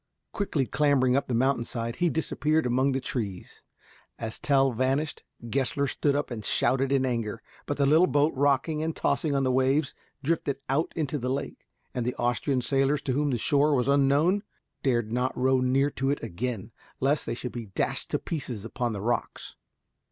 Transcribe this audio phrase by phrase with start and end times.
[0.33, 3.61] Quickly clambering up the mountain side, he disappeared among the trees.
[4.17, 8.81] As Tell vanished, Gessler stood up and shouted in anger, but the little boat, rocking
[8.81, 9.93] and tossing on the waves,
[10.23, 14.41] drifted out into the lake, and the Austrian sailors, to whom the shore was unknown,
[14.81, 18.93] dared not row near to it again, lest they should be dashed to pieces upon
[18.93, 19.55] the rocks.